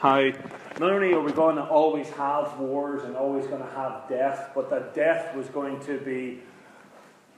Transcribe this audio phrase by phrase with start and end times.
[0.00, 0.18] how
[0.78, 4.50] not only are we going to always have wars and always going to have death,
[4.54, 6.40] but that death was going to be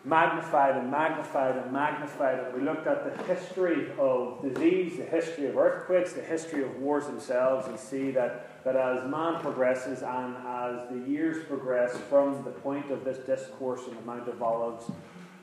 [0.04, 2.38] magnified and magnified and magnified.
[2.38, 6.76] And we looked at the history of disease, the history of earthquakes, the history of
[6.76, 12.44] wars themselves, and see that, that as man progresses and as the years progress from
[12.44, 14.88] the point of this discourse on the Mount of Olives,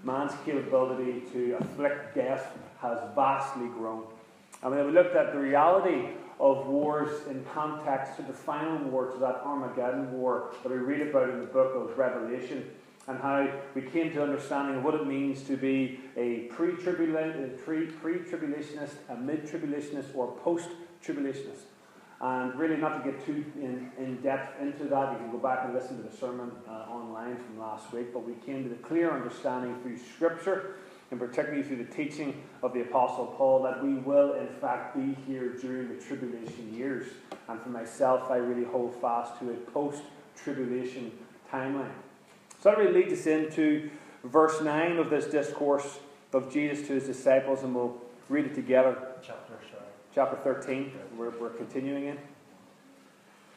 [0.05, 4.05] man's capability to afflict death has vastly grown.
[4.63, 9.11] And when we looked at the reality of wars in context to the final war,
[9.11, 12.69] to that Armageddon war that we read about in the book of Revelation,
[13.07, 20.15] and how we came to understanding what it means to be a pre-tribulationist, a mid-tribulationist,
[20.15, 21.63] or post-tribulationist.
[22.21, 25.63] And really, not to get too in, in depth into that, you can go back
[25.63, 28.13] and listen to the sermon uh, online from last week.
[28.13, 30.75] But we came to the clear understanding through Scripture,
[31.11, 35.15] and particularly through the teaching of the Apostle Paul, that we will, in fact, be
[35.25, 37.07] here during the tribulation years.
[37.47, 40.03] And for myself, I really hold fast to a post
[40.35, 41.11] tribulation
[41.51, 41.91] timeline.
[42.61, 43.89] So that really leads us into
[44.23, 45.99] verse 9 of this discourse
[46.33, 47.97] of Jesus to his disciples, and we'll
[48.27, 48.95] read it together.
[49.25, 49.83] Chapter, sorry.
[50.13, 52.17] Chapter 13, we're, we're continuing in.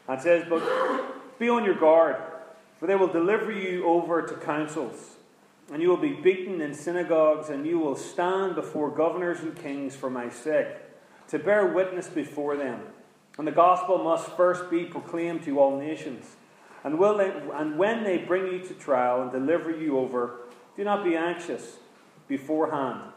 [0.08, 2.16] And it says, But be on your guard,
[2.78, 5.16] for they will deliver you over to councils,
[5.72, 9.96] and you will be beaten in synagogues, and you will stand before governors and kings
[9.96, 10.68] for my sake,
[11.28, 12.82] to bear witness before them.
[13.38, 16.36] And the gospel must first be proclaimed to all nations.
[16.84, 20.40] And, will they, and when they bring you to trial and deliver you over,
[20.76, 21.76] do not be anxious
[22.28, 23.12] beforehand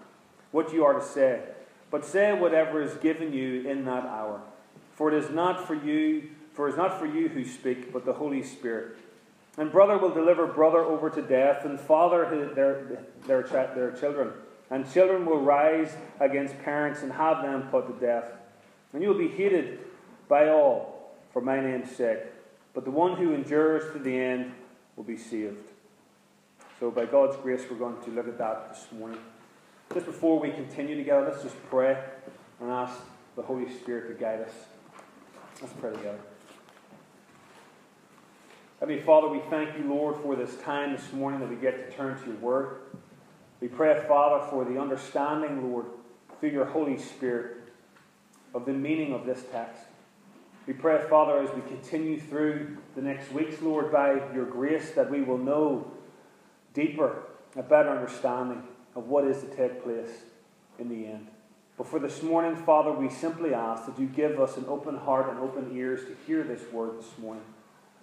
[0.51, 1.41] what you are to say,
[1.91, 4.39] but say whatever is given you in that hour.
[4.93, 8.05] For it is not for you, for it is not for you who speak, but
[8.05, 8.97] the Holy Spirit.
[9.57, 14.31] And brother will deliver brother over to death, and father their, their, their children.
[14.69, 18.25] And children will rise against parents and have them put to death.
[18.93, 19.79] And you will be hated
[20.27, 22.19] by all for my name's sake
[22.75, 24.51] but the one who endures to the end
[24.97, 25.69] will be saved.
[26.79, 29.19] So, by God's grace, we're going to look at that this morning.
[29.93, 31.97] Just before we continue together, let's just pray
[32.59, 32.99] and ask
[33.37, 34.53] the Holy Spirit to guide us.
[35.61, 36.19] Let's pray together.
[38.81, 41.95] Heavenly Father, we thank you, Lord, for this time this morning that we get to
[41.95, 42.81] turn to your word.
[43.61, 45.85] We pray, Father, for the understanding, Lord,
[46.39, 47.55] through your Holy Spirit,
[48.53, 49.81] of the meaning of this text.
[50.67, 55.09] We pray, Father, as we continue through the next weeks, Lord, by your grace, that
[55.09, 55.89] we will know
[56.73, 57.23] deeper,
[57.55, 58.61] a better understanding
[58.93, 60.23] of what is to take place
[60.79, 61.27] in the end.
[61.77, 65.29] But for this morning, Father, we simply ask that you give us an open heart
[65.29, 67.43] and open ears to hear this word this morning.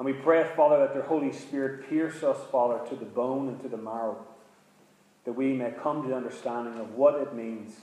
[0.03, 3.61] And we pray, Father, that the Holy Spirit pierce us, Father, to the bone and
[3.63, 4.27] to the marrow,
[5.25, 7.77] that we may come to the understanding of what it means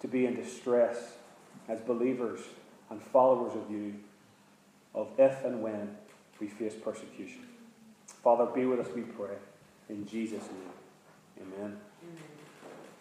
[0.00, 1.12] to be in distress
[1.68, 2.40] as believers
[2.90, 3.94] and followers of you
[4.92, 5.96] of if and when
[6.40, 7.46] we face persecution.
[8.24, 9.36] Father, be with us, we pray.
[9.88, 11.46] In Jesus' name.
[11.54, 11.76] Amen.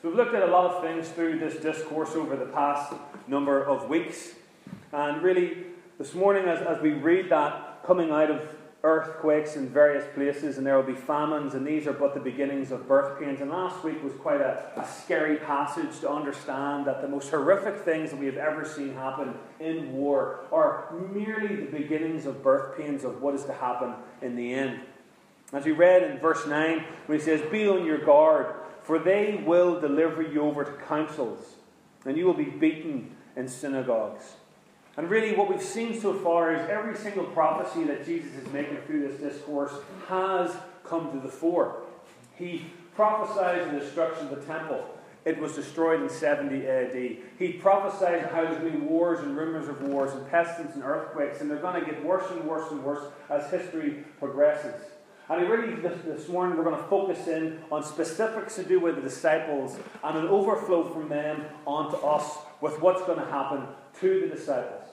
[0.04, 2.94] So we've looked at a lot of things through this discourse over the past
[3.28, 4.34] number of weeks.
[4.94, 5.64] And really,
[5.98, 8.42] this morning, as, as we read that coming out of
[8.86, 12.72] earthquakes in various places, and there will be famines, and these are but the beginnings
[12.72, 13.42] of birth pains.
[13.42, 17.80] And last week was quite a, a, scary passage to understand that the most horrific
[17.80, 22.78] things that we have ever seen happen in war are merely the beginnings of birth
[22.78, 24.82] pains of what is to happen in the end.
[25.52, 28.54] As we read in verse 9, when he says, Be on your guard,
[28.84, 31.56] for they will deliver you over to councils,
[32.06, 34.36] and you will be beaten in synagogues.
[34.98, 38.78] And really, what we've seen so far is every single prophecy that Jesus is making
[38.88, 39.74] through this discourse
[40.08, 41.82] has come to the fore.
[42.38, 44.90] He prophesied the destruction of the temple.
[45.26, 47.18] It was destroyed in 70 AD.
[47.40, 50.84] He prophesied how there's going to be wars and rumors of wars and pestilence and
[50.84, 54.76] earthquakes, and they're going to get worse and worse and worse as history progresses.
[55.28, 59.02] And really, this, morning, we're going to focus in on specifics to do with the
[59.02, 63.66] disciples and an overflow from them onto us with what's going to happen
[64.02, 64.85] to the disciples.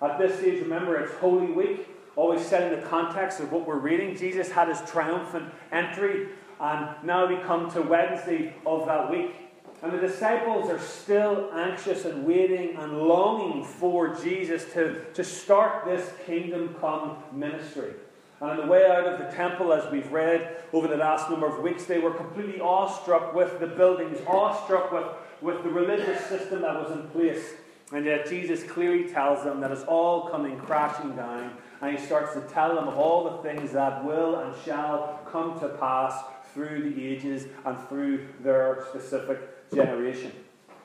[0.00, 3.78] At this stage, remember, it's Holy Week, always set in the context of what we're
[3.78, 4.16] reading.
[4.16, 6.28] Jesus had his triumphant entry,
[6.60, 9.34] and now we come to Wednesday of that week.
[9.82, 15.84] And the disciples are still anxious and waiting and longing for Jesus to, to start
[15.84, 17.92] this kingdom come ministry.
[18.40, 21.46] And on the way out of the temple, as we've read over the last number
[21.46, 25.06] of weeks, they were completely awestruck with the buildings, awestruck with,
[25.40, 27.54] with the religious system that was in place.
[27.92, 31.56] And yet Jesus clearly tells them that it's all coming crashing down.
[31.80, 35.58] And he starts to tell them of all the things that will and shall come
[35.60, 40.32] to pass through the ages and through their specific generation.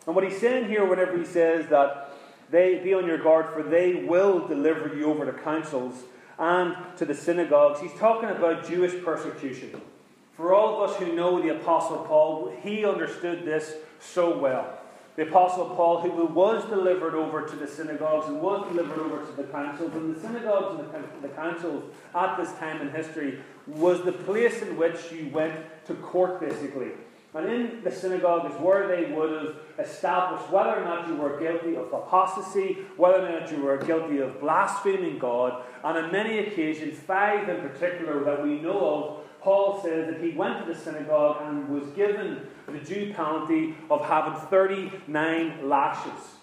[0.05, 2.11] And what he's saying here, whenever he says that
[2.53, 6.03] They be on your guard, for they will deliver you over to councils
[6.38, 7.79] and to the synagogues.
[7.79, 9.81] He's talking about Jewish persecution.
[10.38, 14.79] For all of us who know the Apostle Paul, he understood this so well.
[15.15, 19.31] The Apostle Paul, who was delivered over to the synagogues and was delivered over to
[19.33, 21.83] the councils, and the synagogues and the, councils
[22.15, 25.54] at this time in history was the place in which you went
[25.86, 26.92] to court, basically.
[27.36, 31.39] And in the synagogue is where they would have established whether or not you were
[31.39, 35.63] guilty of apostasy, whether or not you were guilty of blaspheming God.
[35.83, 40.31] And on many occasions, five in particular that we know of, Paul says that he
[40.31, 46.38] went to the synagogue and was given the due penalty of having 39 lashes.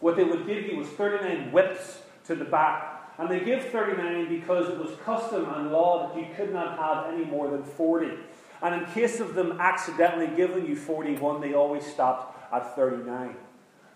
[0.00, 2.94] What they would give you was 39 whips to the back.
[3.18, 7.12] And they give 39 because it was custom and law that you could not have
[7.12, 8.10] any more than 40.
[8.62, 13.34] And in case of them accidentally giving you 41, they always stopped at 39.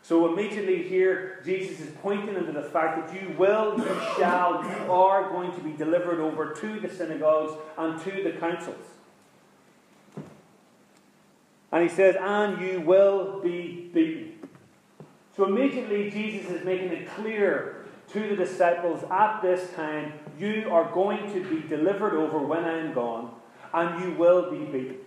[0.03, 3.85] So immediately here, Jesus is pointing into the fact that you will, you
[4.19, 8.85] shall, you are going to be delivered over to the synagogues and to the councils.
[11.73, 14.35] And he says, and you will be beaten.
[15.35, 20.93] So immediately, Jesus is making it clear to the disciples at this time, you are
[20.93, 23.31] going to be delivered over when I am gone,
[23.73, 24.99] and you will be beaten.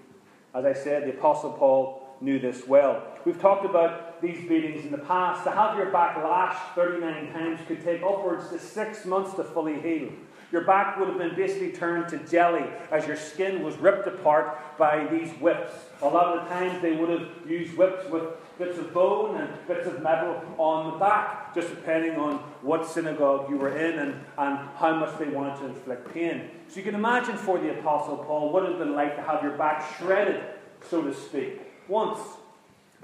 [0.55, 3.03] As I said, the Apostle Paul knew this well.
[3.25, 5.43] We've talked about these beatings in the past.
[5.43, 9.79] To have your back lashed 39 times could take upwards to six months to fully
[9.81, 10.09] heal.
[10.51, 14.77] Your back would have been basically turned to jelly as your skin was ripped apart
[14.77, 15.71] by these whips.
[16.01, 18.23] A lot of the times they would have used whips with
[18.57, 23.49] bits of bone and bits of metal on the back, just depending on what synagogue
[23.49, 26.49] you were in and, and how much they wanted to inflict pain.
[26.69, 29.21] So you can imagine for the Apostle Paul what it would have been like to
[29.21, 30.43] have your back shredded,
[30.89, 32.19] so to speak, once.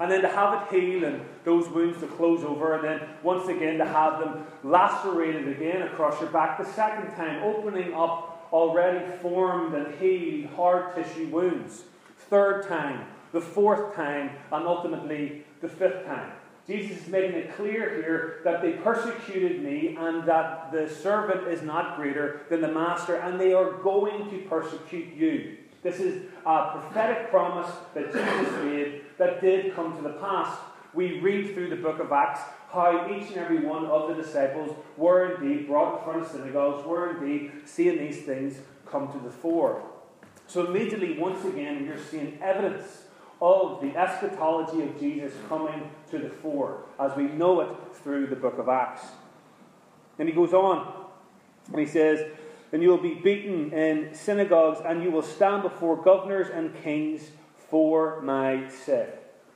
[0.00, 3.48] And then to have it heal and those wounds to close over, and then once
[3.48, 9.04] again to have them lacerated again across your back the second time, opening up already
[9.20, 11.82] formed and healed hard tissue wounds.
[12.28, 16.32] Third time, the fourth time, and ultimately the fifth time.
[16.66, 21.62] Jesus is making it clear here that they persecuted me and that the servant is
[21.62, 25.56] not greater than the master, and they are going to persecute you.
[25.82, 30.58] This is a prophetic promise that Jesus made that did come to the pass.
[30.94, 32.40] We read through the book of Acts
[32.70, 37.16] how each and every one of the disciples were indeed brought front of synagogues, were
[37.16, 39.82] indeed seeing these things come to the fore.
[40.46, 43.04] So immediately, once again, you're seeing evidence
[43.40, 47.68] of the eschatology of Jesus coming to the fore, as we know it
[48.02, 49.02] through the book of Acts.
[50.18, 51.06] And he goes on,
[51.68, 52.26] and he says,
[52.72, 57.30] And you will be beaten in synagogues, and you will stand before governors and kings
[57.72, 59.08] for my sake.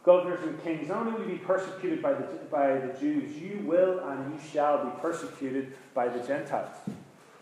[0.03, 3.61] Governors and kings, not only will you be persecuted by the, by the Jews, you
[3.63, 6.75] will and you shall be persecuted by the Gentiles.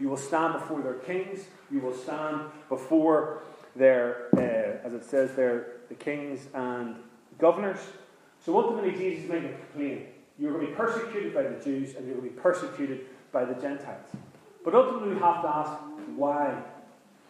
[0.00, 3.42] You will stand before their kings, you will stand before
[3.76, 6.96] their, uh, as it says there, the kings and
[7.38, 7.78] governors.
[8.44, 10.06] So ultimately, Jesus is making it plain.
[10.40, 13.44] You're going to be persecuted by the Jews and you're going to be persecuted by
[13.44, 14.08] the Gentiles.
[14.64, 15.72] But ultimately, we have to ask
[16.16, 16.64] why.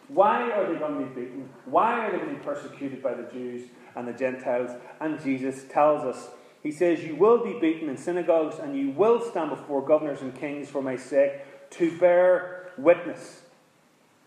[0.07, 1.49] Why are they going to be beaten?
[1.65, 4.71] Why are they going to be persecuted by the Jews and the Gentiles?
[4.99, 6.29] And Jesus tells us,
[6.61, 10.35] He says, You will be beaten in synagogues, and you will stand before governors and
[10.35, 11.31] kings for my sake
[11.71, 13.41] to bear witness.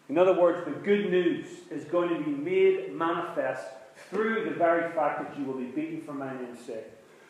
[0.09, 3.64] In other words, the good news is going to be made manifest
[4.11, 6.87] through the very fact that you will be beaten for my name's sake.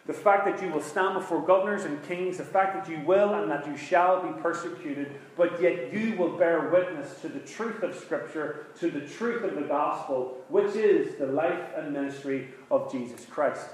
[0.08, 3.34] The fact that you will stand before governors and kings, the fact that you will
[3.34, 7.82] and that you shall be persecuted, but yet you will bear witness to the truth
[7.82, 12.90] of Scripture, to the truth of the gospel, which is the life and ministry of
[12.90, 13.68] Jesus Christ.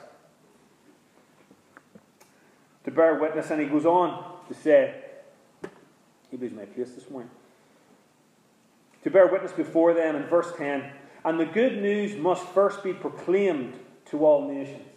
[2.83, 5.03] To bear witness, and he goes on to say,
[6.33, 7.31] he lose my place this morning.
[9.05, 10.91] To bear witness before them in verse 10,
[11.25, 13.75] and the good news must first be proclaimed
[14.07, 14.89] to all nations.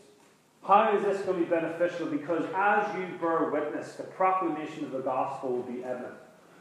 [0.64, 2.08] How is this going to be beneficial?
[2.08, 6.16] Because as you bear witness, the proclamation of the gospel will be evident.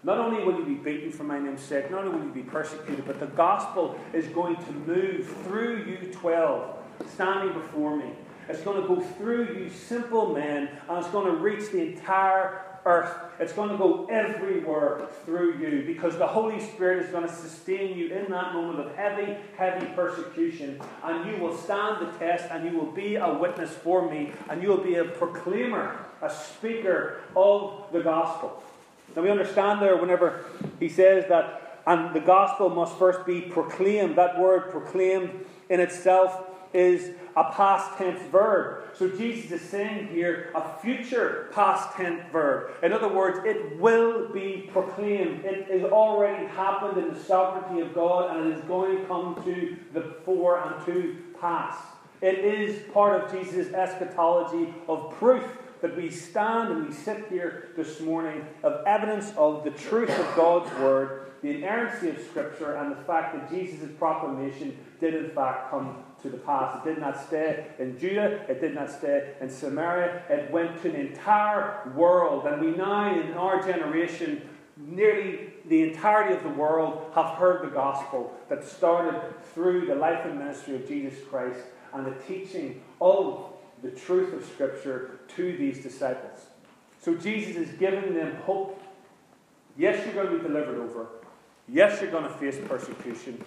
[0.04, 2.42] Not only will you be beaten for my name's sake, not only will you be
[2.42, 6.76] persecuted, but the gospel is going to move through you 12
[7.12, 8.10] standing before me.
[8.48, 12.65] It's going to go through you simple men, and it's going to reach the entire
[12.86, 13.14] earth.
[13.38, 17.98] It's going to go everywhere through you because the Holy Spirit is going to sustain
[17.98, 20.80] you in that moment of heavy, heavy persecution.
[21.04, 24.62] And you will stand the test and you will be a witness for me and
[24.62, 28.62] you will be a proclaimer, a speaker of the gospel.
[29.14, 30.44] Now we understand there whenever
[30.80, 34.16] he says that, and the gospel must first be proclaimed.
[34.16, 38.84] That word proclaimed in itself is a past tense verb.
[38.94, 42.72] So Jesus is saying here a future past tense verb.
[42.82, 45.44] In other words, it will be proclaimed.
[45.44, 49.42] It has already happened in the sovereignty of God and it is going to come
[49.44, 51.76] to the fore and to pass.
[52.22, 55.44] It is part of Jesus' eschatology of proof
[55.82, 60.34] that we stand and we sit here this morning of evidence of the truth of
[60.34, 65.70] God's word, the inerrancy of Scripture, and the fact that Jesus' proclamation did in fact
[65.70, 66.86] come to the past.
[66.86, 70.90] It did not stay in Judah, it did not stay in Samaria, it went to
[70.90, 72.46] the entire world.
[72.46, 77.74] And we now, in our generation, nearly the entirety of the world have heard the
[77.74, 79.20] gospel that started
[79.54, 81.60] through the life and ministry of Jesus Christ
[81.92, 86.46] and the teaching of the truth of Scripture to these disciples.
[87.00, 88.82] So Jesus is giving them hope.
[89.78, 91.06] Yes, you're going to be delivered over.
[91.68, 93.44] Yes, you're going to face persecution.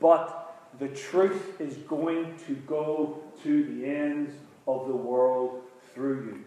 [0.00, 0.49] But
[0.80, 4.32] the truth is going to go to the ends
[4.66, 5.62] of the world
[5.94, 6.44] through you.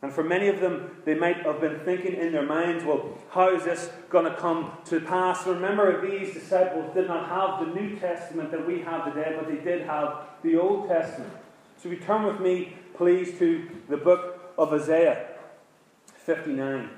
[0.00, 3.54] And for many of them, they might have been thinking in their minds, well, how
[3.54, 5.46] is this going to come to pass?
[5.46, 9.62] Remember, these disciples did not have the New Testament that we have today, but they
[9.62, 11.32] did have the Old Testament.
[11.82, 15.26] So we turn with me, please, to the book of Isaiah
[16.24, 16.90] 59.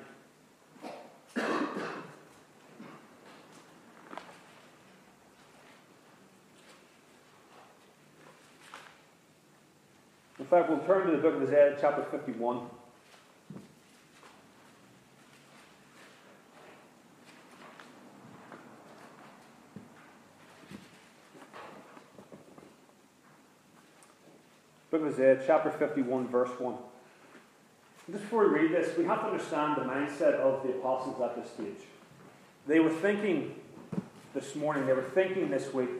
[10.50, 12.62] Fact, we'll turn to the book of Isaiah, chapter 51.
[24.90, 26.74] Book of Isaiah, chapter 51, verse 1.
[28.10, 31.40] Just before we read this, we have to understand the mindset of the apostles at
[31.40, 31.86] this stage.
[32.66, 33.54] They were thinking
[34.34, 35.90] this morning, they were thinking this week,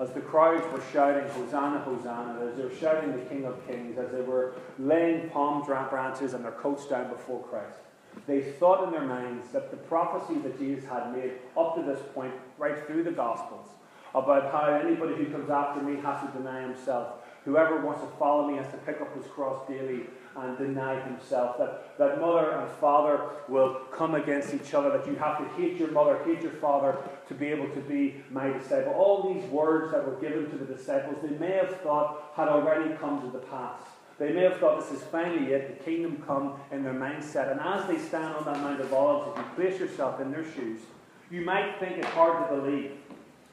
[0.00, 3.98] as the crowds were shouting, Hosanna, Hosanna, as they were shouting the King of Kings,
[3.98, 7.78] as they were laying palm branches and their coats down before Christ.
[8.26, 12.00] They thought in their minds that the prophecy that Jesus had made up to this
[12.14, 13.68] point, right through the Gospels,
[14.14, 18.46] about how anybody who comes after me has to deny himself, Whoever wants to follow
[18.46, 20.02] me has to pick up his cross daily
[20.36, 21.56] and deny himself.
[21.56, 24.90] That, that mother and father will come against each other.
[24.90, 26.98] That you have to hate your mother, hate your father
[27.28, 28.92] to be able to be my disciple.
[28.92, 32.94] All these words that were given to the disciples, they may have thought had already
[32.96, 33.80] come to the pass.
[34.18, 37.50] They may have thought this is finally it, the kingdom come in their mindset.
[37.50, 40.44] And as they stand on that Mount of Olives, if you place yourself in their
[40.44, 40.82] shoes,
[41.30, 42.92] you might think it's hard to believe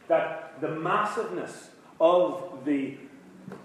[0.08, 2.98] that the massiveness of the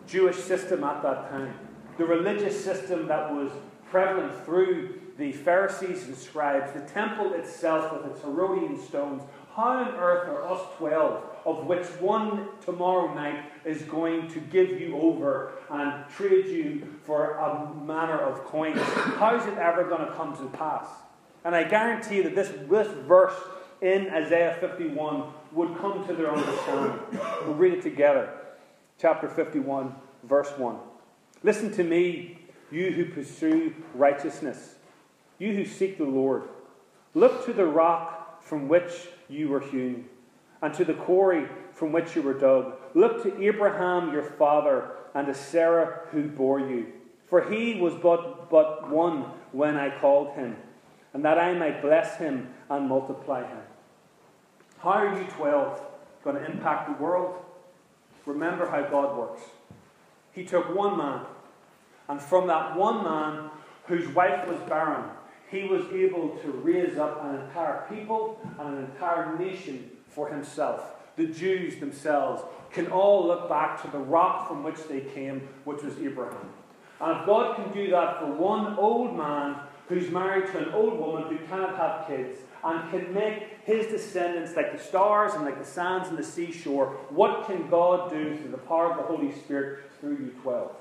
[0.06, 1.54] Jewish system at that time,
[1.98, 3.50] the religious system that was
[3.90, 9.22] prevalent through the Pharisees and scribes, the temple itself with its Herodian stones.
[9.54, 14.80] How on earth are us 12, of which one tomorrow night is going to give
[14.80, 18.80] you over and trade you for a manner of coins?
[18.80, 20.86] How is it ever going to come to pass?
[21.44, 23.34] And I guarantee you that this, this verse
[23.82, 26.98] in Isaiah 51 would come to their understanding.
[27.44, 28.32] We'll read it together
[28.98, 30.76] chapter 51, verse 1.
[31.42, 32.38] Listen to me,
[32.70, 34.76] you who pursue righteousness,
[35.38, 36.44] you who seek the Lord.
[37.14, 40.06] Look to the rock from which you were hewn,
[40.62, 42.74] and to the quarry from which you were dug.
[42.94, 46.86] Look to Abraham your father, and to Sarah who bore you.
[47.26, 50.56] For he was but, but one when I called him,
[51.12, 53.61] and that I might bless him and multiply him.
[54.82, 55.80] How are you 12
[56.24, 57.36] going to impact the world?
[58.26, 59.42] Remember how God works.
[60.32, 61.20] He took one man,
[62.08, 63.50] and from that one man,
[63.86, 65.04] whose wife was barren,
[65.50, 70.94] he was able to raise up an entire people and an entire nation for himself.
[71.16, 75.82] The Jews themselves can all look back to the rock from which they came, which
[75.82, 76.48] was Abraham.
[77.00, 79.56] And if God can do that for one old man
[79.88, 84.56] who's married to an old woman who cannot have kids, and can make his descendants
[84.56, 86.86] like the stars and like the sands on the seashore.
[87.10, 90.72] What can God do through the power of the Holy Spirit through you 12?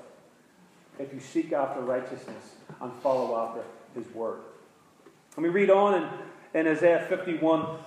[0.98, 3.62] If you seek after righteousness and follow after
[3.94, 4.40] his word.
[5.36, 7.78] And we read on in, in Isaiah 51,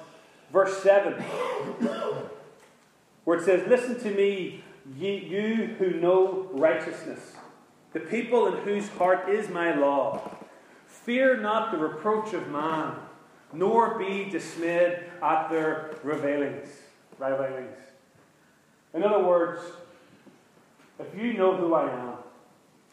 [0.51, 1.13] verse 7,
[3.25, 4.63] where it says, Listen to me,
[4.97, 7.33] ye, you who know righteousness,
[7.93, 10.31] the people in whose heart is my law.
[10.87, 12.95] Fear not the reproach of man
[13.55, 16.69] nor be dismayed at their revilings.
[17.17, 17.77] revilings.
[18.93, 19.61] In other words,
[20.99, 22.13] if you know who I am,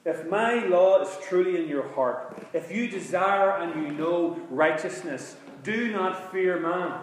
[0.05, 5.37] if my law is truly in your heart, if you desire and you know righteousness,
[5.63, 6.99] do not fear man.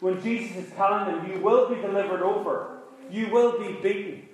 [0.00, 2.78] When Jesus is telling them, you will be delivered over,
[3.10, 4.28] you will be beaten,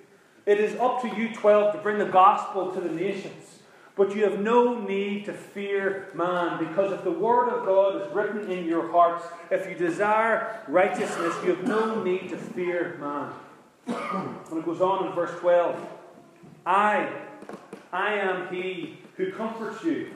[0.45, 3.54] It is up to you, 12, to bring the gospel to the nations.
[3.95, 8.13] But you have no need to fear man, because if the word of God is
[8.13, 13.31] written in your hearts, if you desire righteousness, you have no need to fear man.
[14.51, 15.79] And it goes on in verse 12
[16.65, 17.09] I,
[17.93, 20.11] I am he who comforts you.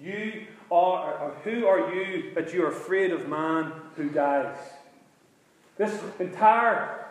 [0.00, 4.56] You are, who are you that you are afraid of man who dies?
[5.78, 7.06] This entire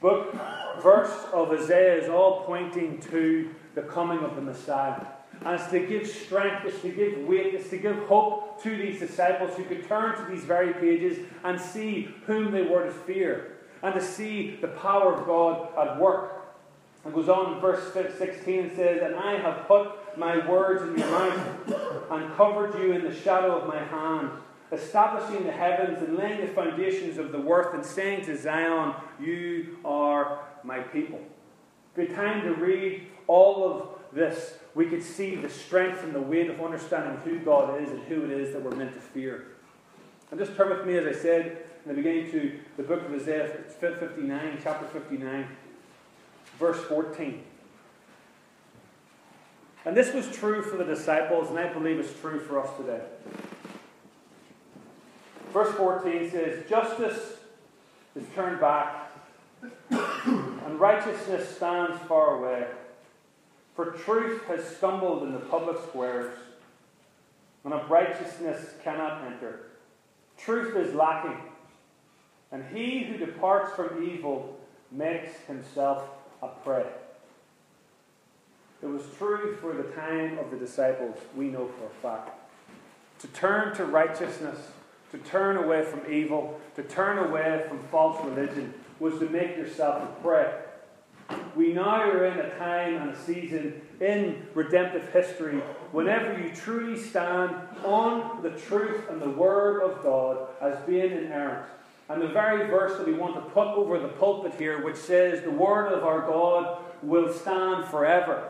[0.00, 0.34] book,
[0.82, 5.04] verse of Isaiah is all pointing to the coming of the Messiah.
[5.44, 8.98] And it's to give strength, it's to give weight, it's to give hope to these
[8.98, 13.56] disciples who could turn to these very pages and see whom they were to fear
[13.82, 16.40] and to see the power of God at work.
[17.06, 20.98] It goes on in verse 16 and says, And I have put my words in
[20.98, 24.30] your mouth and covered you in the shadow of my hand,
[24.70, 29.78] establishing the heavens and laying the foundations of the earth and saying to Zion, You
[29.84, 31.20] are my people.
[31.94, 36.50] Good time to read all of this, we could see the strength and the weight
[36.50, 39.46] of understanding who God is and who it is that we're meant to fear.
[40.32, 43.14] And just turn with me, as I said, in the beginning to the book of
[43.14, 45.46] Isaiah 59, chapter 59,
[46.58, 47.44] verse 14.
[49.84, 53.00] And this was true for the disciples, and I believe it's true for us today.
[55.52, 57.34] Verse 14 says, Justice
[58.16, 59.12] is turned back,
[59.90, 62.66] and righteousness stands far away.
[63.80, 66.36] For truth has stumbled in the public squares,
[67.64, 69.68] and of righteousness cannot enter.
[70.36, 71.38] Truth is lacking
[72.52, 74.60] and he who departs from evil
[74.90, 76.02] makes himself
[76.42, 76.84] a prey.
[78.82, 82.38] It was true for the time of the disciples, we know for a fact.
[83.20, 84.58] To turn to righteousness,
[85.10, 90.02] to turn away from evil, to turn away from false religion, was to make yourself
[90.02, 90.52] a prey.
[91.56, 95.60] We now are in a time and a season in redemptive history
[95.92, 101.66] whenever you truly stand on the truth and the Word of God as being inerrant
[102.10, 105.44] and the very verse that we want to put over the pulpit here, which says,
[105.44, 108.48] The word of our God will stand forever,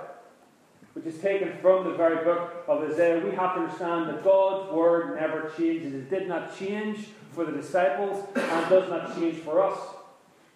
[0.95, 4.73] which is taken from the very book of Isaiah, we have to understand that God's
[4.73, 5.93] word never changes.
[5.93, 9.79] It did not change for the disciples and does not change for us.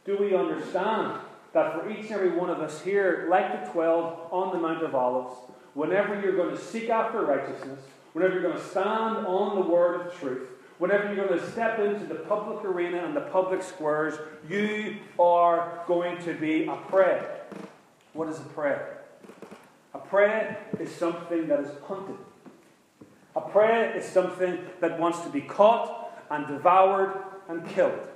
[0.07, 1.21] Do we understand
[1.55, 4.83] that for each and every one of us here, like the 12 on the Mount
[4.83, 5.35] of Olives,
[5.73, 7.81] whenever you're going to seek after righteousness,
[8.13, 11.79] whenever you're going to stand on the word of truth, Whenever you're going to step
[11.79, 14.15] into the public arena and the public squares,
[14.49, 17.25] you are going to be a prey.
[18.13, 18.81] What is a prey?
[19.95, 22.17] A prey is something that is hunted.
[23.37, 28.09] A prey is something that wants to be caught and devoured and killed,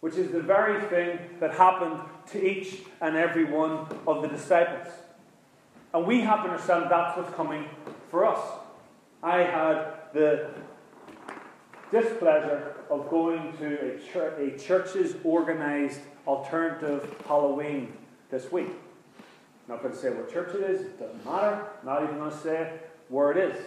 [0.00, 2.00] which is the very thing that happened
[2.32, 4.92] to each and every one of the disciples.
[5.94, 7.66] And we have to understand that's what's coming
[8.10, 8.40] for us.
[9.22, 10.50] I had the
[11.90, 17.92] displeasure of going to a, church, a church's organized alternative Halloween
[18.30, 18.68] this week.
[19.68, 21.66] I'm not going to say what church it is, it doesn't matter.
[21.80, 22.72] I'm not even going to say
[23.08, 23.64] where it is.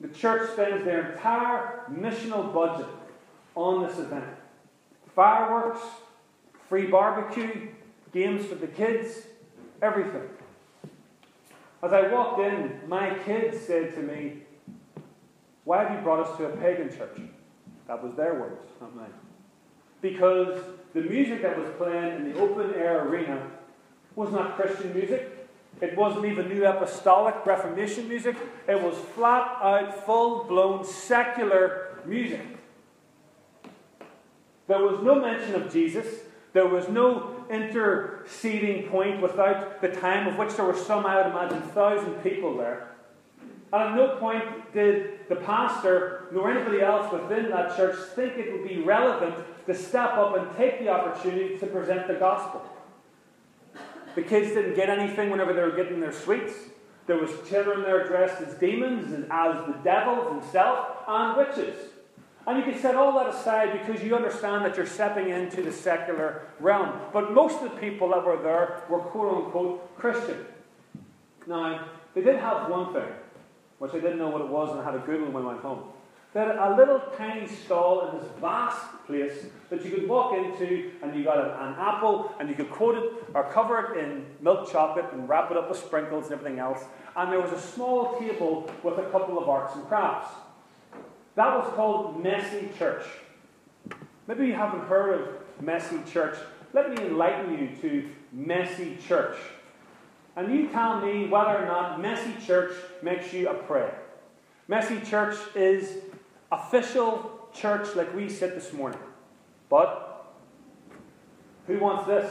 [0.00, 2.86] The church spends their entire missional budget
[3.54, 4.24] on this event
[5.14, 5.80] fireworks,
[6.68, 7.68] free barbecue,
[8.12, 9.26] games for the kids,
[9.82, 10.28] everything.
[11.82, 14.42] As I walked in, my kids said to me,
[15.64, 17.20] why have you brought us to a pagan church?
[17.86, 19.12] That was their words, not mine.
[20.00, 20.60] Because
[20.94, 23.50] the music that was playing in the open air arena
[24.14, 25.48] was not Christian music.
[25.80, 28.36] It wasn't even New Apostolic Reformation music.
[28.66, 32.40] It was flat out, full blown secular music.
[34.68, 36.06] There was no mention of Jesus.
[36.56, 41.26] There was no interceding point without the time of which there were some, I would
[41.26, 42.92] imagine, thousand people there.
[43.74, 48.50] And at no point did the pastor nor anybody else within that church think it
[48.50, 49.34] would be relevant
[49.66, 52.64] to step up and take the opportunity to present the gospel.
[54.14, 56.54] The kids didn't get anything whenever they were getting their sweets.
[57.06, 61.76] There was children there dressed as demons, and as the devil himself, and witches.
[62.46, 65.72] And you can set all that aside because you understand that you're stepping into the
[65.72, 66.92] secular realm.
[67.12, 70.46] But most of the people that were there were quote unquote Christian.
[71.46, 73.08] Now, they did have one thing
[73.78, 75.60] which I didn't know what it was and I had to Google when I went
[75.60, 75.84] home.
[76.32, 80.92] They had a little tiny stall in this vast place that you could walk into
[81.02, 84.70] and you got an apple and you could coat it or cover it in milk
[84.70, 86.84] chocolate and wrap it up with sprinkles and everything else.
[87.16, 90.28] And there was a small table with a couple of arts and crafts.
[91.36, 93.04] That was called Messy Church.
[94.26, 96.36] Maybe you haven't heard of Messy Church.
[96.72, 99.36] let me enlighten you to messy church.
[100.34, 102.72] And you tell me whether or not messy church
[103.02, 103.98] makes you a prayer.
[104.68, 105.98] Messy church is
[106.52, 108.98] official church like we sit this morning.
[109.70, 110.26] But
[111.66, 112.30] who wants this?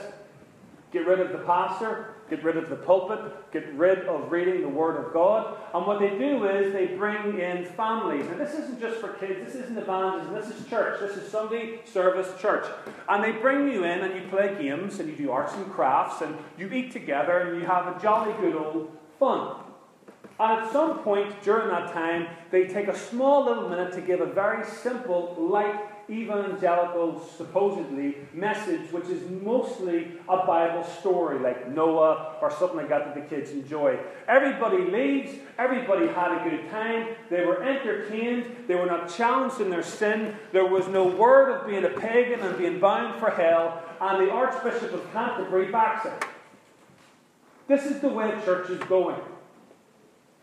[0.91, 3.19] Get rid of the pastor, get rid of the pulpit,
[3.51, 5.57] get rid of reading the Word of God.
[5.73, 8.25] And what they do is they bring in families.
[8.27, 10.99] And this isn't just for kids, this isn't evangelism, this is church.
[10.99, 12.65] This is Sunday service church.
[13.07, 16.21] And they bring you in and you play games and you do arts and crafts
[16.21, 19.57] and you eat together and you have a jolly good old fun.
[20.39, 24.19] And at some point during that time, they take a small little minute to give
[24.19, 32.35] a very simple, light, evangelical, supposedly, message, which is mostly a Bible story, like Noah
[32.41, 33.97] or something like that that the kids enjoy.
[34.27, 39.69] Everybody leaves, everybody had a good time, they were entertained, they were not challenged in
[39.69, 43.81] their sin, there was no word of being a pagan and being bound for hell,
[43.99, 46.25] and the Archbishop of Canterbury backs it.
[47.67, 49.19] This is the way the church is going.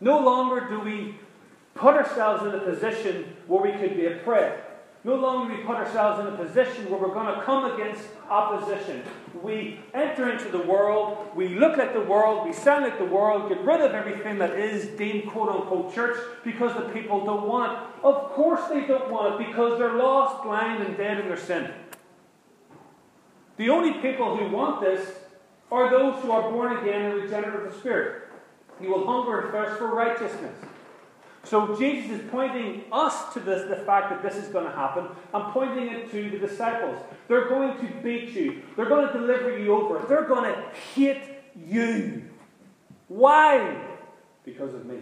[0.01, 1.15] No longer do we
[1.75, 4.59] put ourselves in a position where we could be a prey.
[5.05, 9.03] No longer we put ourselves in a position where we're going to come against opposition.
[9.41, 13.49] We enter into the world, we look at the world, we sound like the world,
[13.49, 17.73] get rid of everything that is deemed quote unquote church because the people don't want
[17.73, 18.05] it.
[18.05, 21.69] Of course they don't want it because they're lost, blind, and dead in their sin.
[23.57, 25.05] The only people who want this
[25.69, 28.29] are those who are born again and regenerate of the Spirit.
[28.79, 30.55] You will hunger and thirst for righteousness.
[31.45, 35.07] So Jesus is pointing us to this, the fact that this is going to happen
[35.33, 36.97] and pointing it to the disciples.
[37.27, 38.61] They're going to beat you.
[38.75, 40.05] They're going to deliver you over.
[40.07, 40.61] They're going to
[40.95, 41.21] hate
[41.67, 42.23] you.
[43.09, 43.75] Why?
[44.45, 44.99] Because of me.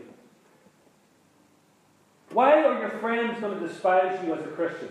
[2.31, 4.89] Why are your friends going to despise you as a Christian?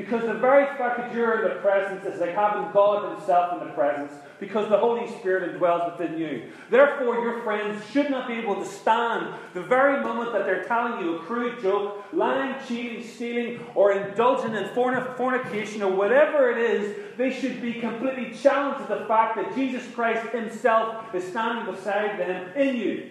[0.00, 3.68] Because the very fact that you're in the presence is like having God Himself in
[3.68, 6.44] the presence, because the Holy Spirit indwells within you.
[6.70, 11.04] Therefore, your friends should not be able to stand the very moment that they're telling
[11.04, 16.96] you a crude joke, lying, cheating, stealing, or indulging in fornication, or whatever it is.
[17.18, 22.18] They should be completely challenged to the fact that Jesus Christ Himself is standing beside
[22.18, 23.10] them in you.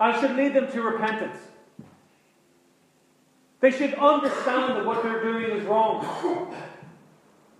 [0.00, 1.38] And should lead them to repentance.
[3.62, 6.04] They should understand that what they're doing is wrong.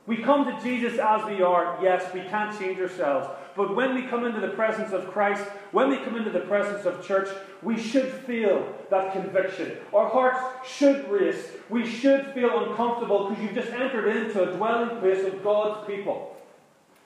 [0.05, 1.79] We come to Jesus as we are.
[1.81, 3.29] Yes, we can't change ourselves.
[3.57, 6.87] But when we come into the presence of Christ, when we come into the presence
[6.87, 7.29] of church,
[7.63, 9.77] we should feel that conviction.
[9.95, 11.53] Our hearts should race.
[11.71, 16.37] We should feel uncomfortable because you've just entered into a dwelling place of God's people.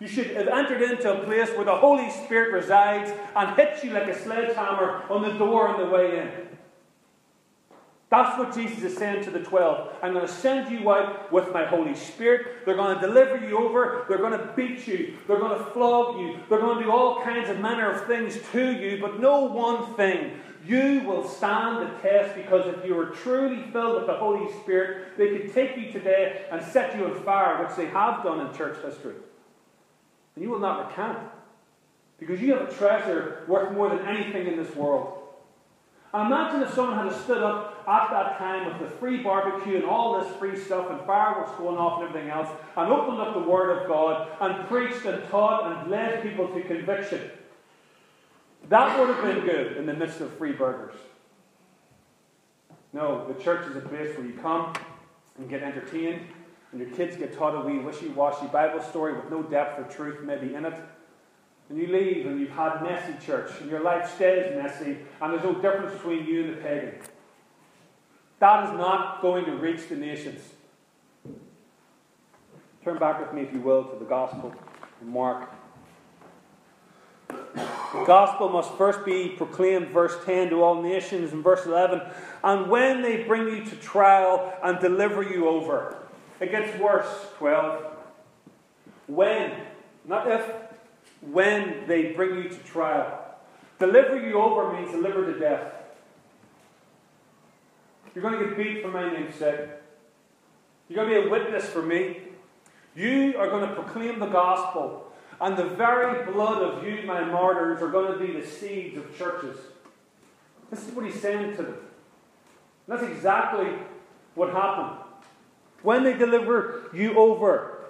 [0.01, 3.91] You should have entered into a place where the Holy Spirit resides and hits you
[3.91, 6.56] like a sledgehammer on the door on the way in.
[8.09, 9.97] That's what Jesus is saying to the 12.
[10.01, 12.65] I'm going to send you out with my Holy Spirit.
[12.65, 14.05] They're going to deliver you over.
[14.09, 15.17] They're going to beat you.
[15.27, 16.39] They're going to flog you.
[16.49, 19.01] They're going to do all kinds of manner of things to you.
[19.01, 20.39] But no one thing.
[20.65, 25.17] You will stand the test because if you are truly filled with the Holy Spirit,
[25.19, 28.55] they could take you today and set you on fire, which they have done in
[28.55, 29.15] church history.
[30.35, 31.19] And you will not recant.
[32.19, 35.26] Because you have a treasure worth more than anything in this world.
[36.17, 40.19] Imagine if someone had stood up at that time with the free barbecue and all
[40.19, 43.77] this free stuff and fireworks going off and everything else and opened up the Word
[43.77, 47.21] of God and preached and taught and led people to conviction.
[48.71, 50.95] That would have been good in the midst of free burgers.
[52.95, 54.73] No, the church is a place where you come
[55.37, 56.23] and get entertained,
[56.73, 59.93] and your kids get taught a wee wishy washy Bible story with no depth or
[59.95, 60.75] truth maybe in it
[61.69, 65.43] and you leave and you've had messy church and your life stays messy and there's
[65.43, 66.95] no difference between you and the pagan.
[68.39, 70.41] That is not going to reach the nations.
[72.85, 74.55] Turn back with me, if you will, to the Gospel
[75.01, 75.51] of Mark.
[77.29, 82.03] The gospel must first be proclaimed, verse 10, to all nations, and verse 11.
[82.45, 85.97] And when they bring you to trial and deliver you over,
[86.39, 87.85] it gets worse, 12.
[89.07, 89.53] When,
[90.05, 90.49] not if,
[91.21, 93.25] when they bring you to trial.
[93.79, 95.73] Deliver you over means deliver to death.
[98.15, 99.69] You're going to get beat for my name's sake.
[100.89, 102.19] You're going to be a witness for me.
[102.95, 105.13] You are going to proclaim the gospel.
[105.41, 109.19] And the very blood of you, my martyrs, are going to be the seeds of
[109.19, 109.59] churches.
[110.71, 111.77] This is what he's saying to them.
[112.87, 113.69] And that's exactly
[114.35, 114.99] what happened.
[115.83, 117.85] When they deliver you over.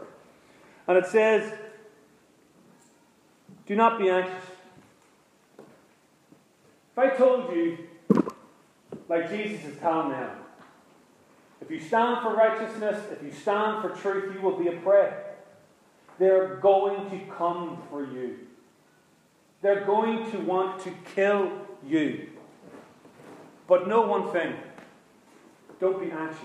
[0.89, 1.53] And it says,
[3.67, 4.45] do not be anxious.
[6.93, 7.79] If I told you,
[9.09, 10.31] like Jesus is telling them,
[11.61, 15.13] if you stand for righteousness, if you stand for truth, you will be a prey.
[16.19, 18.39] they're going to come for you.
[19.63, 21.51] They're going to want to kill
[21.87, 22.29] you.
[23.67, 24.55] But know one thing
[25.81, 26.41] don't be anxious.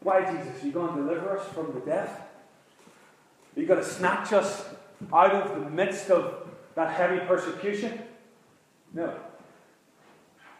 [0.00, 0.62] Why, Jesus?
[0.62, 2.28] Are you going to deliver us from the death?
[3.56, 4.64] Are you going to snatch us
[5.12, 8.00] out of the midst of that heavy persecution?
[8.92, 9.14] No.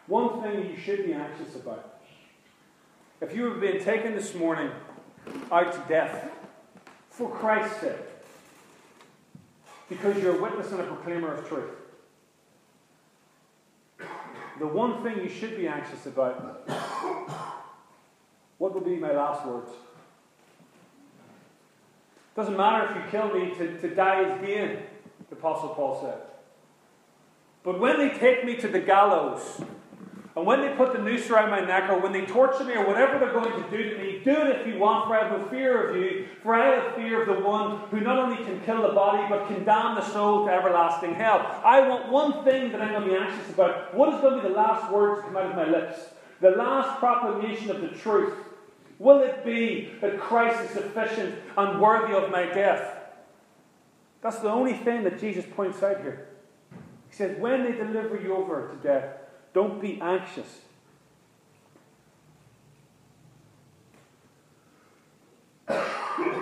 [0.07, 2.01] One thing you should be anxious about.
[3.21, 4.69] If you have been taken this morning
[5.51, 6.29] out to death
[7.09, 7.95] for Christ's sake,
[9.87, 11.69] because you're a witness and a proclaimer of truth,
[14.59, 16.67] the one thing you should be anxious about
[18.57, 19.71] what will be my last words?
[22.35, 24.79] Doesn't matter if you kill me, to, to die is gain,
[25.29, 26.19] the Apostle Paul said.
[27.63, 29.61] But when they take me to the gallows,
[30.35, 32.87] and when they put the noose around my neck, or when they torture me, or
[32.87, 35.39] whatever they're going to do to me, do it if you want, for I have
[35.39, 36.25] no fear of you.
[36.41, 39.47] For I have fear of the one who not only can kill the body, but
[39.47, 41.61] can damn the soul to everlasting hell.
[41.63, 43.93] I want one thing that I'm going to be anxious about.
[43.93, 45.99] What is going to be the last words to come out of my lips?
[46.41, 48.33] The last proclamation of the truth.
[48.99, 52.97] Will it be that Christ is sufficient and worthy of my death?
[54.21, 56.27] That's the only thing that Jesus points out here.
[57.09, 59.17] He says, when they deliver you over to death,
[59.53, 60.61] don't be anxious.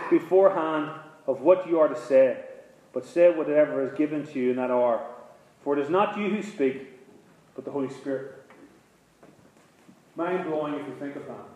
[0.09, 0.91] Beforehand
[1.25, 2.43] of what you are to say,
[2.93, 5.05] but say whatever is given to you in that hour.
[5.63, 6.87] For it is not you who speak,
[7.55, 8.43] but the Holy Spirit.
[10.15, 11.50] Mind blowing if you think of that.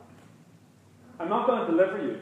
[1.19, 2.19] I'm not going to deliver you.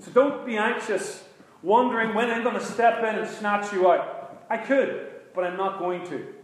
[0.00, 1.24] So don't be anxious,
[1.62, 4.46] wondering when I'm going to step in and snatch you out.
[4.50, 6.34] I could, but I'm not going to.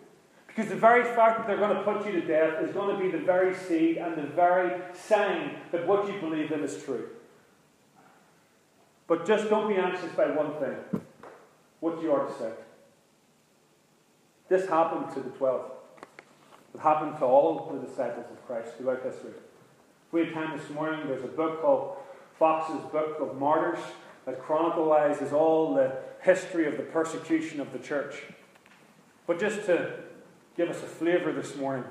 [0.47, 3.03] Because the very fact that they're going to put you to death is going to
[3.03, 7.09] be the very seed and the very sign that what you believe in is true.
[9.07, 11.03] But just don't be anxious by one thing
[11.81, 12.53] what you are to say.
[14.49, 15.71] This happened to the twelve.
[16.75, 19.33] It happened to all the disciples of Christ throughout history.
[20.15, 21.97] We had time this morning, there's a book called
[22.39, 23.81] Foxe's Book of Martyrs
[24.27, 28.23] that chronicles all the history of the persecution of the church.
[29.27, 30.05] But just to
[30.57, 31.85] give us a flavour this morning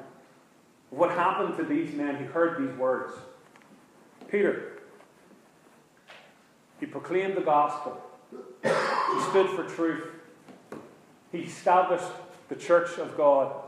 [0.89, 3.11] what happened to these men who heard these words.
[4.31, 4.79] Peter,
[6.79, 8.01] he proclaimed the gospel,
[8.63, 10.07] he stood for truth,
[11.33, 12.07] he established
[12.47, 13.62] the church of God,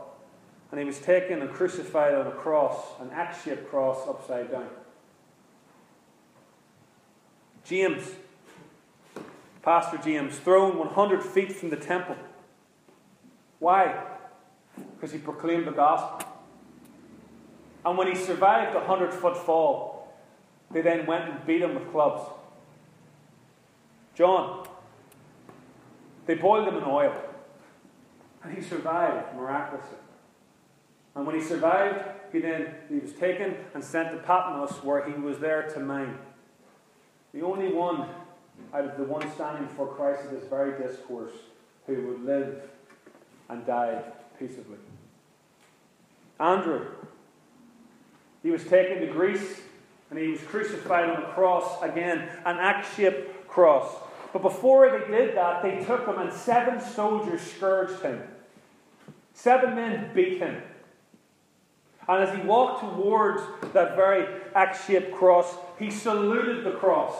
[0.76, 4.68] and he was taken and crucified on a cross, an X shaped cross upside down.
[7.64, 8.04] James,
[9.62, 12.16] Pastor James, thrown 100 feet from the temple.
[13.58, 14.16] Why?
[14.94, 16.28] because he proclaimed the gospel.
[17.84, 20.12] And when he survived a hundred foot fall,
[20.70, 22.28] they then went and beat him with clubs.
[24.14, 24.66] John,
[26.26, 27.14] they boiled him in oil,
[28.42, 29.98] and he survived miraculously.
[31.16, 35.18] And when he survived, he then he was taken and sent to Patmos, where he
[35.18, 36.18] was there to mine.
[37.32, 38.06] The only one
[38.72, 41.32] out of the one standing before Christ at this very discourse
[41.86, 42.62] who would live
[43.48, 44.02] and die
[44.38, 44.78] peaceably.
[46.38, 46.86] Andrew,
[48.42, 49.60] he was taken to Greece
[50.10, 53.90] and he was crucified on a cross again, an axe shaped cross.
[54.32, 58.22] But before they did that, they took him and seven soldiers scourged him.
[59.32, 60.62] Seven men beat him.
[62.08, 63.42] And as he walked towards
[63.72, 67.14] that very axe shaped cross, he saluted the cross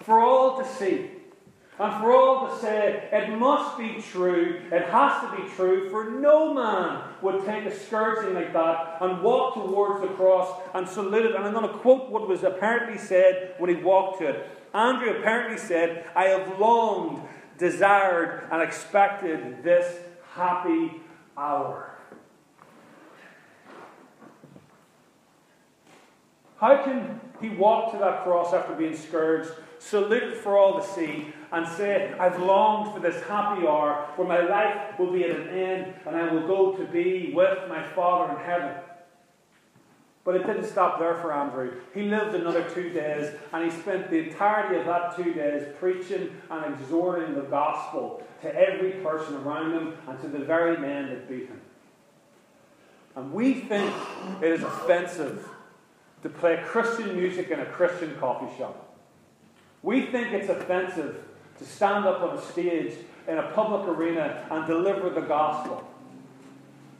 [0.00, 1.10] for all to see.
[1.78, 6.10] And for all to say, it must be true, it has to be true, for
[6.10, 11.24] no man would take a scourging like that and walk towards the cross and salute
[11.24, 11.34] it.
[11.34, 14.46] And I'm going to quote what was apparently said when he walked to it.
[14.74, 20.00] Andrew apparently said, I have longed, desired, and expected this
[20.34, 21.00] happy
[21.34, 21.89] hour.
[26.60, 31.32] How can he walk to that cross after being scourged, salute for all to see,
[31.52, 35.48] and say, I've longed for this happy hour where my life will be at an
[35.48, 38.74] end and I will go to be with my Father in heaven.
[40.22, 41.80] But it didn't stop there for Andrew.
[41.94, 46.30] He lived another two days and he spent the entirety of that two days preaching
[46.50, 51.26] and exhorting the gospel to every person around him and to the very man that
[51.26, 51.60] beat him.
[53.16, 53.92] And we think
[54.42, 55.48] it is offensive
[56.22, 58.96] to play Christian music in a Christian coffee shop.
[59.82, 61.24] We think it's offensive
[61.58, 62.94] to stand up on a stage
[63.26, 65.86] in a public arena and deliver the gospel.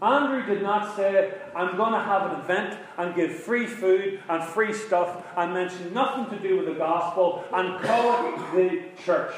[0.03, 4.43] Andrew did not say, I'm going to have an event and give free food and
[4.43, 9.35] free stuff and mention nothing to do with the gospel and call it the church.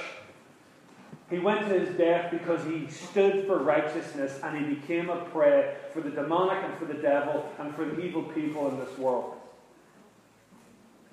[1.31, 5.75] He went to his death because he stood for righteousness and he became a prey
[5.93, 9.42] for the demonic and for the devil and for the evil people in this world.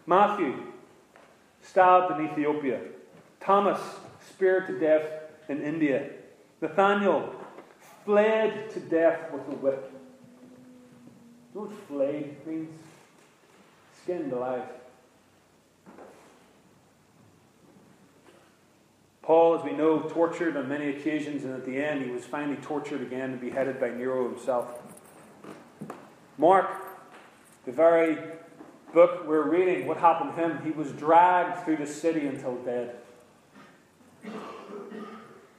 [0.10, 0.56] Matthew,
[1.62, 2.80] stabbed in Ethiopia.
[3.40, 3.80] Thomas,
[4.28, 5.08] speared to death
[5.48, 6.10] in India.
[6.62, 7.32] Nathaniel,
[8.06, 9.92] fled to death with a whip.
[11.54, 12.82] You know what flayed means?
[14.02, 14.64] Skinned alive.
[19.22, 22.58] Paul, as we know, tortured on many occasions, and at the end he was finally
[22.64, 24.82] tortured again and beheaded by Nero himself.
[26.40, 26.68] Mark,
[27.68, 28.18] the very
[28.94, 30.62] book we're reading, what happened to him?
[30.64, 32.96] He was dragged through the city until dead.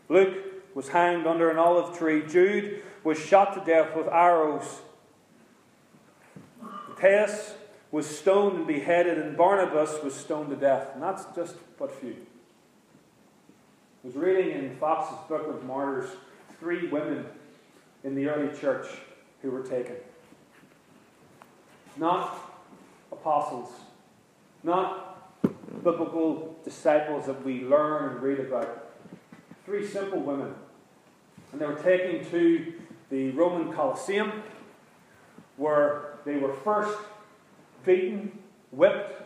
[0.09, 0.37] Luke
[0.75, 2.23] was hanged under an olive tree.
[2.27, 4.81] Jude was shot to death with arrows.
[6.89, 7.55] Matthias
[7.91, 10.91] was stoned and beheaded, and Barnabas was stoned to death.
[10.95, 12.17] And that's just but few.
[14.03, 16.11] I was reading in Foxe's Book of Martyrs
[16.59, 17.27] three women
[18.05, 18.87] in the early church
[19.43, 19.97] who were taken.
[21.97, 22.50] Not
[23.13, 23.69] apostles,
[24.63, 25.43] not
[25.83, 28.91] biblical disciples that we learn and read about.
[29.65, 30.55] Three simple women.
[31.53, 32.73] And they were taken to
[33.11, 34.43] the Roman Colosseum,
[35.57, 36.97] where they were first
[37.85, 38.39] beaten,
[38.71, 39.23] whipped,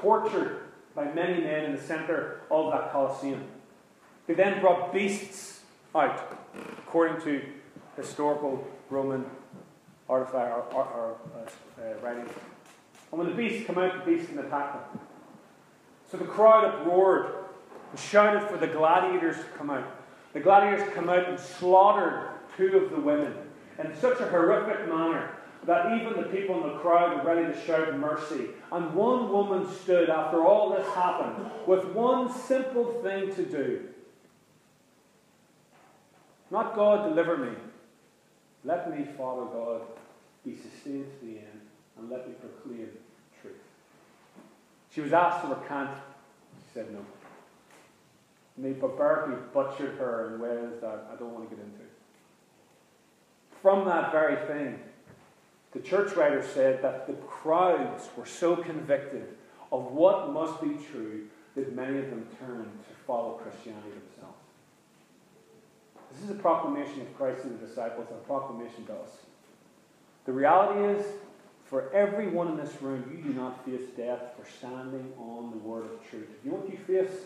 [0.00, 0.60] tortured
[0.94, 3.44] by many men in the centre of that Colosseum.
[4.26, 5.60] They then brought beasts
[5.94, 6.38] out,
[6.78, 7.42] according to
[7.96, 9.24] historical Roman
[10.08, 11.16] artifact or, or, or
[11.78, 12.30] uh, writings.
[13.10, 15.00] And when the beasts come out, the beasts can attack them.
[16.10, 17.34] So the crowd uproared
[17.90, 19.86] and shouted for the gladiators to come out.
[20.32, 23.34] The gladiators come out and slaughtered two of the women
[23.78, 25.30] in such a horrific manner
[25.66, 28.48] that even the people in the crowd were ready to shout mercy.
[28.72, 33.88] And one woman stood after all this happened with one simple thing to do.
[36.50, 37.52] Not God deliver me.
[38.64, 39.82] Let me, Father God,
[40.44, 41.59] be sustained to the end
[42.00, 42.88] and let me proclaim
[43.40, 43.54] truth.
[44.92, 45.96] She was asked to recant.
[46.54, 47.04] She said no.
[48.56, 51.84] And they barbarically butchered her in ways that I don't want to get into.
[53.62, 54.80] From that very thing,
[55.72, 59.28] the church writer said that the crowds were so convicted
[59.70, 64.38] of what must be true that many of them turned to follow Christianity themselves.
[66.12, 69.10] This is a proclamation of Christ to the disciples and a proclamation to us.
[70.24, 71.06] The reality is,
[71.70, 75.56] for every one in this room, you do not face death for standing on the
[75.58, 76.26] word of truth.
[76.44, 77.16] You know what you face?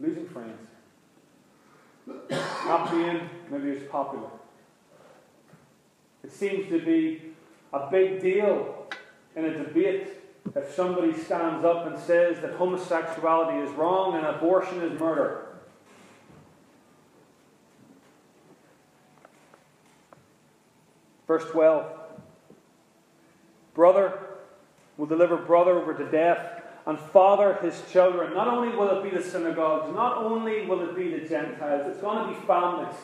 [0.00, 0.68] Losing friends.
[2.66, 4.28] Not being maybe as popular.
[6.24, 7.22] It seems to be
[7.72, 8.88] a big deal
[9.36, 10.08] in a debate
[10.56, 15.46] if somebody stands up and says that homosexuality is wrong and abortion is murder.
[21.28, 21.99] Verse 12
[23.74, 24.18] Brother
[24.96, 28.34] will deliver brother over to death, and father his children.
[28.34, 32.00] Not only will it be the synagogues, not only will it be the Gentiles, it's
[32.00, 32.96] going to be families.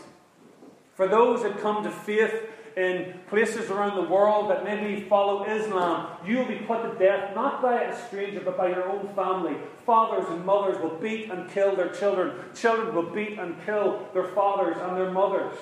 [0.94, 2.34] For those that come to faith
[2.76, 7.34] in places around the world that maybe follow Islam, you will be put to death
[7.34, 9.56] not by a stranger but by your own family.
[9.84, 12.32] Fathers and mothers will beat and kill their children.
[12.54, 15.56] Children will beat and kill their fathers and their mothers.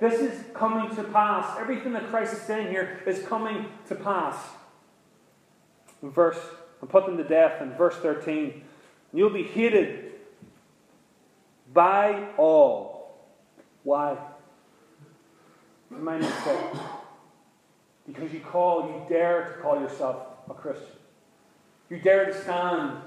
[0.00, 1.58] This is coming to pass.
[1.58, 4.36] Everything that Christ is saying here is coming to pass.
[6.02, 6.38] In verse,
[6.80, 8.64] and put them to death in verse 13.
[9.12, 10.12] You'll be hated
[11.74, 13.14] by all.
[13.82, 14.16] Why?
[15.90, 16.76] You might not.
[18.06, 20.16] Because you call, you dare to call yourself
[20.48, 20.86] a Christian.
[21.90, 22.98] You dare to stand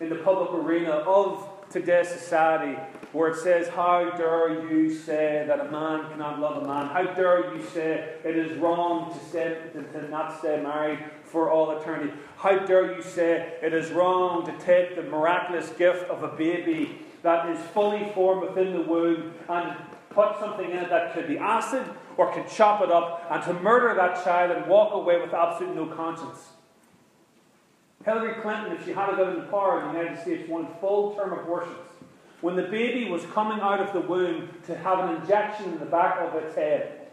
[0.00, 2.76] in the public arena of today's society
[3.12, 6.86] where it says, How dare you say that a man cannot love a man?
[6.86, 11.50] How dare you say it is wrong to, stay, to, to not stay married for
[11.50, 12.12] all eternity?
[12.36, 16.98] How dare you say it is wrong to take the miraculous gift of a baby
[17.22, 19.76] that is fully formed within the womb and
[20.10, 21.84] put something in it that could be acid
[22.16, 25.76] or can chop it up and to murder that child and walk away with absolutely
[25.76, 26.50] no conscience?
[28.04, 31.32] Hillary Clinton, if she had got into power in the United States, wanted full term
[31.32, 31.76] abortions.
[32.40, 35.84] When the baby was coming out of the womb to have an injection in the
[35.84, 37.08] back of its head.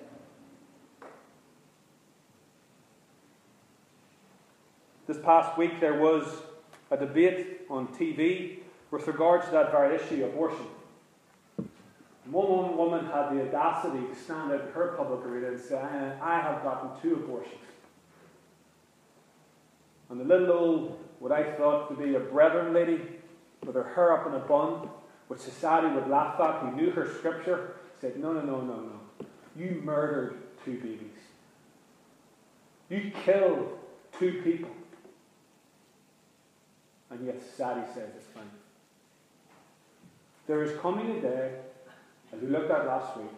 [5.06, 6.24] This past week there was
[6.92, 8.60] a debate on TV
[8.92, 10.68] with regard to that very issue, abortion.
[12.26, 16.42] One woman had the audacity to stand out in her public arena and say, I
[16.42, 17.56] have gotten two abortions.
[20.10, 23.02] And the little old, what I thought to be a brethren lady,
[23.66, 24.90] with her hair up in a bun,
[25.28, 29.28] which society would laugh at, who knew her scripture, said, No, no, no, no, no.
[29.56, 31.12] You murdered two babies.
[32.90, 33.78] You killed
[34.18, 34.72] two people.
[37.10, 38.50] And yet society says it's fine.
[40.46, 41.52] There is coming a day,
[42.34, 43.32] as we looked at last week,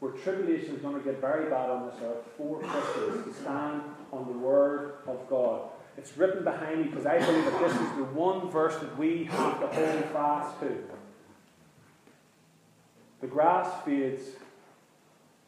[0.00, 3.82] where tribulation is going to get very bad on this earth for Christians to stand
[4.12, 5.62] on the Word of God.
[5.96, 9.24] It's written behind me because I believe that this is the one verse that we
[9.24, 10.78] have to hold fast to.
[13.20, 14.22] The grass fades,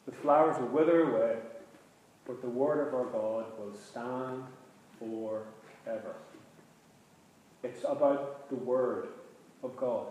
[0.05, 1.37] the flowers will wither away,
[2.25, 4.43] but the word of our God will stand
[4.99, 6.15] forever.
[7.63, 9.07] It's about the word
[9.63, 10.07] of God.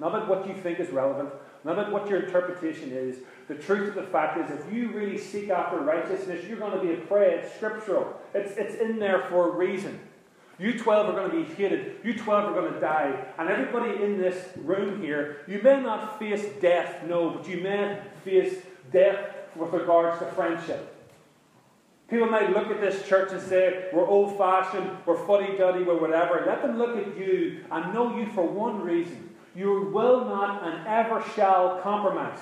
[0.00, 1.30] Not about what you think is relevant,
[1.64, 3.18] not about what your interpretation is.
[3.48, 6.84] The truth of the fact is, if you really seek after righteousness, you're going to
[6.84, 7.34] be a prey.
[7.34, 10.00] It's scriptural, it's, it's in there for a reason.
[10.58, 11.96] You 12 are going to be hated.
[12.04, 13.24] You 12 are going to die.
[13.38, 18.00] And everybody in this room here, you may not face death, no, but you may
[18.24, 19.18] face death
[19.56, 20.94] with regards to friendship.
[22.08, 25.98] People might look at this church and say, we're old fashioned, we're fuddy duddy, we're
[25.98, 26.44] whatever.
[26.46, 30.86] Let them look at you and know you for one reason you will not and
[30.86, 32.38] ever shall compromise.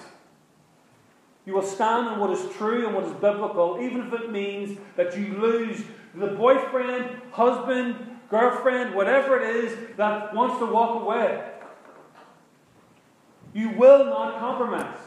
[1.47, 4.79] You will stand on what is true and what is biblical, even if it means
[4.97, 5.83] that you lose
[6.15, 7.97] the boyfriend, husband,
[8.29, 11.45] girlfriend, whatever it is that wants to walk away.
[13.53, 14.99] You will not compromise.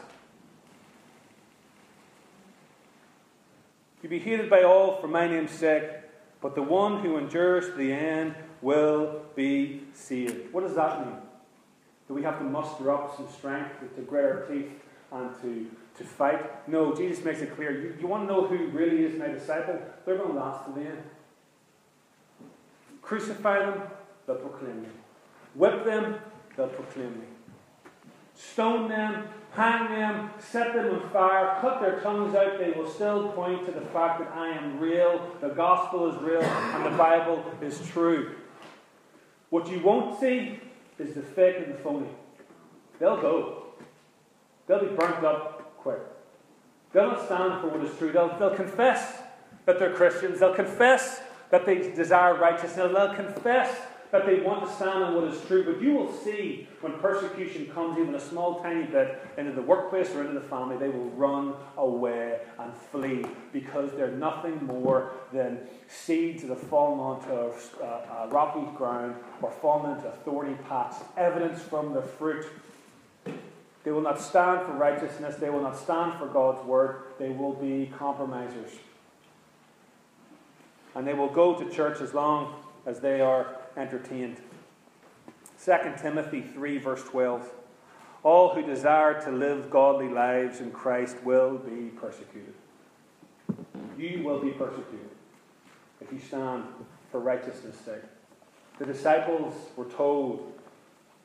[4.02, 5.84] You'll be hated by all for my name's sake,
[6.42, 10.52] but the one who endures to the end will be saved.
[10.52, 11.16] What does that mean?
[12.06, 14.70] Do we have to muster up some strength to, grit our teeth
[15.10, 16.68] and to, to fight?
[16.68, 17.80] No, Jesus makes it clear.
[17.80, 19.80] You, you want to know who really is my disciple?
[20.04, 21.02] They're going to last to the end.
[23.00, 23.82] Crucify them,
[24.26, 24.88] they'll proclaim me.
[25.54, 26.16] Whip them,
[26.56, 27.26] they'll proclaim me.
[28.34, 33.28] Stone them, hang them, set them on fire, cut their tongues out, they will still
[33.32, 37.44] point to the fact that I am real, the gospel is real, and the Bible
[37.62, 38.34] is true.
[39.50, 40.60] What you won't see
[40.98, 42.06] is the fake and the phony.
[42.98, 43.64] They'll go.
[44.66, 46.00] They'll be burnt up quick.
[46.92, 48.12] They'll not stand for what is true.
[48.12, 49.20] They'll, they'll confess
[49.66, 50.40] that they're Christians.
[50.40, 51.20] They'll confess
[51.50, 52.92] that they desire righteousness.
[52.94, 53.76] They'll confess
[54.14, 55.64] that they want to stand on what is true.
[55.64, 60.08] But you will see when persecution comes, even a small tiny bit, into the workplace
[60.10, 65.58] or into the family, they will run away and flee because they're nothing more than
[65.88, 67.32] seeds that have fallen onto
[67.82, 71.02] uh, uh, rocky ground or fallen into thorny paths.
[71.16, 72.46] Evidence from the fruit.
[73.82, 75.34] They will not stand for righteousness.
[75.40, 77.02] They will not stand for God's word.
[77.18, 78.70] They will be compromisers.
[80.94, 82.54] And they will go to church as long
[82.86, 84.38] as they are entertained.
[85.64, 87.50] 2 Timothy 3, verse 12.
[88.22, 92.54] All who desire to live godly lives in Christ will be persecuted.
[93.98, 95.10] You will be persecuted
[96.00, 96.64] if you stand
[97.10, 98.02] for righteousness' sake.
[98.78, 100.52] The disciples were told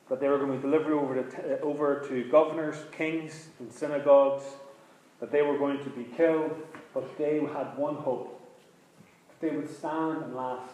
[0.08, 4.44] that they were going to be delivered over to, over to governors, kings, and synagogues,
[5.20, 6.54] that they were going to be killed,
[6.94, 8.40] but they had one hope
[9.28, 10.70] that they would stand and last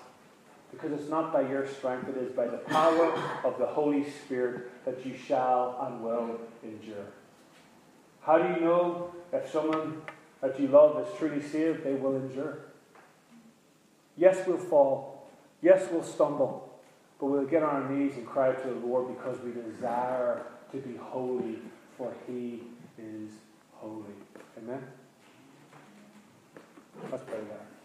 [0.71, 3.13] because it's not by your strength, it is by the power
[3.45, 7.07] of the Holy Spirit that you shall and will endure.
[8.23, 10.03] How do you know if someone
[10.41, 11.85] that you love is truly saved?
[11.85, 12.59] They will endure.
[14.17, 15.29] Yes, we'll fall.
[15.63, 16.81] Yes, we'll stumble.
[17.19, 20.43] But we'll get on our knees and cry to the Lord because we desire
[20.73, 21.59] to be holy,
[21.97, 22.63] for He
[22.99, 23.31] is
[23.73, 24.03] holy.
[24.59, 24.83] Amen?
[27.11, 27.76] Let's pray that.